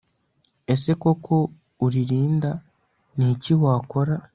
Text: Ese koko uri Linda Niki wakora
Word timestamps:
Ese 0.73 0.91
koko 1.01 1.35
uri 1.85 2.01
Linda 2.09 2.51
Niki 3.17 3.53
wakora 3.63 4.15